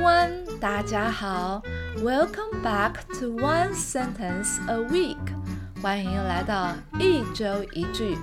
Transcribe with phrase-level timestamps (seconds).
[0.00, 1.62] everyone，大家好，
[1.98, 5.18] Welcome back to One Sentence a Week，
[5.82, 8.16] 欢迎来到一周一句，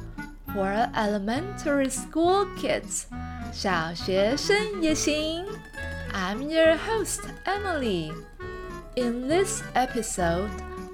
[0.48, 3.04] For elementary school kids，
[3.52, 5.46] 小学生也行。
[6.12, 8.12] I'm your host Emily.
[8.96, 10.50] In this episode，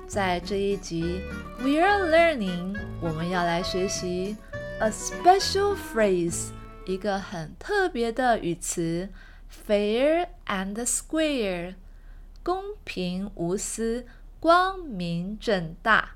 [0.09, 1.21] 在这一集，
[1.59, 4.36] we are learning，我们要来学习
[4.81, 6.47] a special phrase，
[6.86, 9.07] 一个很特别的语词。
[9.54, 11.75] Fair and square，
[12.43, 14.05] 公平无私，
[14.39, 16.15] 光明正大。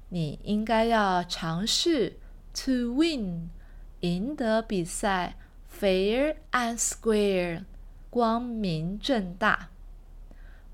[0.10, 2.18] 你应该要尝试，
[2.54, 3.50] to win，
[4.02, 5.36] 赢得比赛，
[5.70, 7.66] fair and square，
[8.10, 9.70] 光明正大。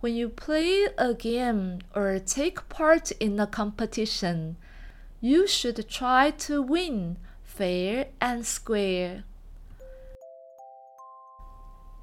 [0.02, 4.56] When you play a game or take part in a competition,
[5.20, 9.24] you should try to win fair and square.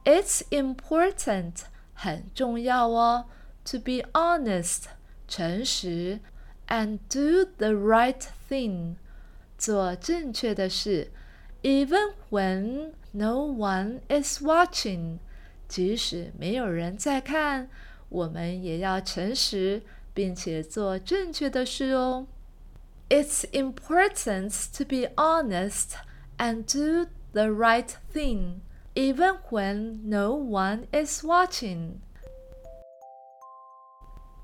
[0.05, 3.27] It's important，很重要哦。
[3.67, 4.85] to be honest,
[5.29, 6.21] 诚实，
[6.69, 8.97] and do the right thing，
[9.59, 11.11] 做正确的事，
[11.63, 15.19] even when no one is watching，
[15.69, 17.69] 即使没有人在看，
[18.09, 19.83] 我们也要诚实，
[20.13, 22.27] 并且做正确的事哦。
[23.09, 25.97] It's important to be honest
[26.39, 28.61] and do the right thing,
[28.95, 32.01] even when no one is watching.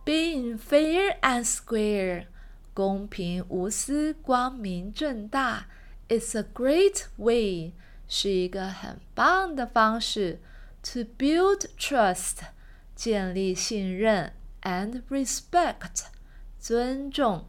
[0.04, 2.26] Being fair and square，
[2.72, 5.66] 公平无私、光明正大，
[6.08, 7.74] is a great way，
[8.08, 10.40] 是一个很棒的方式，
[10.82, 12.38] to build trust，
[12.94, 14.32] 建立信任，
[14.62, 16.06] and respect，
[16.58, 17.44] 尊重，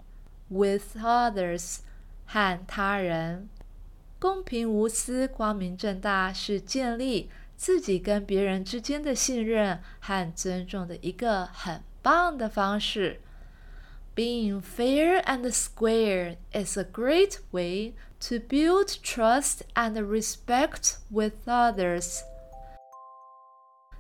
[0.50, 1.78] with others，
[2.26, 3.48] 和他人。
[4.20, 11.82] 公平无私、光明正大是建立自己跟别人之间的信任和尊重的一个很。
[12.04, 13.20] 棒的方式。
[14.16, 22.22] Being fair and square is a great way to build trust and respect with others.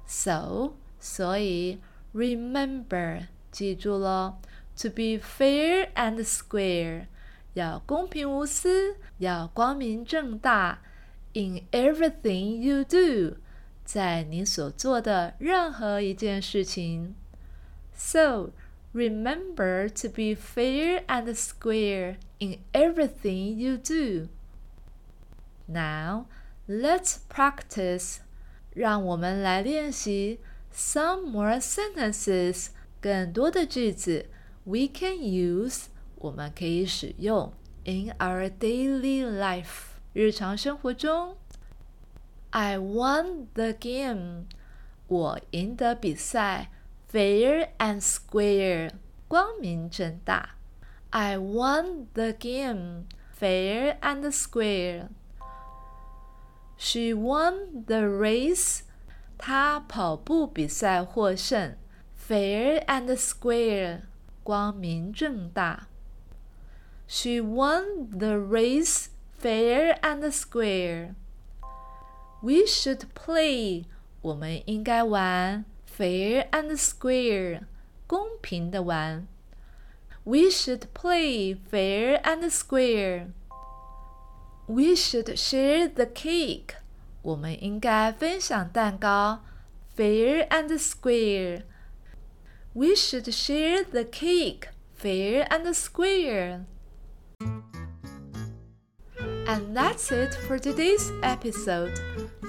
[0.05, 1.79] So, 所以
[2.13, 4.39] remember 记住了，
[4.77, 7.05] to be fair and square
[7.53, 10.81] 要公平无私，要光明正大。
[11.33, 13.37] In everything you do，
[13.85, 17.15] 在你所做的任何一件事情。
[17.93, 18.51] so,
[18.93, 24.29] remember to be fair and square in everything you do.
[25.67, 26.25] Now,
[26.67, 28.19] let's practice.
[28.73, 30.39] 让我们来练习
[30.73, 32.67] some more sentences，
[33.01, 34.27] 更多的句子
[34.63, 37.51] we can use，我们可以使用
[37.83, 41.35] in our daily life，日常生活中。
[42.51, 44.45] I won the game，
[45.07, 46.71] 我赢得比赛。
[47.13, 48.91] fair and square，
[49.27, 50.55] 光明正大。
[51.11, 53.05] I won the game,
[53.35, 55.09] fair and square.
[56.77, 58.81] She won the race.
[59.37, 61.75] 她跑步比赛获胜，
[62.15, 64.01] fair and square，
[64.43, 65.87] 光明正大。
[67.07, 69.07] She won the race
[69.41, 71.15] fair and square.
[72.41, 73.85] We should play.
[74.21, 75.65] 我们应该玩。
[75.93, 77.61] fair and square，
[78.07, 79.27] 公平的玩。
[80.23, 83.27] We should play fair and square.
[84.67, 86.75] We should share the cake.
[87.21, 89.43] 我们应该分享蛋糕。
[89.97, 91.63] Fair and square.
[92.73, 94.69] We should share the cake.
[94.97, 96.65] Fair and square.
[99.47, 101.95] And that's it for today's episode.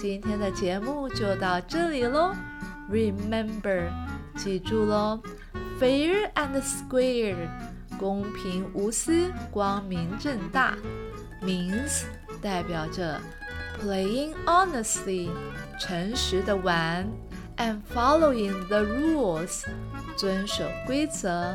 [0.00, 2.34] 今天的节目就到这里喽。
[2.90, 3.88] Remember，
[4.36, 5.20] 记住喽，
[5.80, 7.48] fair and square，
[7.98, 10.76] 公平无私，光明正大，
[11.42, 12.02] means
[12.42, 13.20] 代表着
[13.80, 15.28] playing honestly，
[15.78, 17.06] 诚实的玩，
[17.56, 19.64] and following the rules，
[20.16, 21.54] 遵守规则，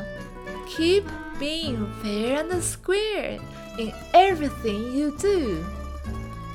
[0.68, 1.02] keep
[1.38, 3.38] being fair and square
[3.76, 5.62] in everything you do。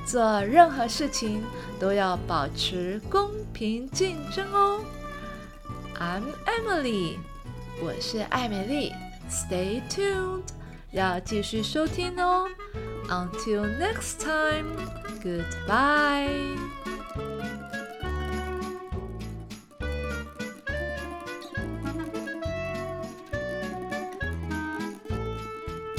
[0.06, 1.42] 做任何事情
[1.80, 4.84] 都要保持公平竞争哦。
[5.98, 7.16] I'm Emily，
[7.82, 8.92] 我是艾美丽。
[9.28, 10.44] Stay tuned，
[10.92, 12.46] 要继续收听哦。
[13.08, 16.56] Until next time，goodbye。